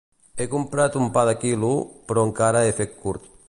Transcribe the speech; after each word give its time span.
He 0.37 0.45
comprat 0.53 0.97
un 1.01 1.11
pa 1.17 1.25
de 1.29 1.35
quilo, 1.43 1.69
però 2.09 2.27
encara 2.31 2.65
he 2.71 2.75
fet 2.83 2.97
curt. 3.05 3.31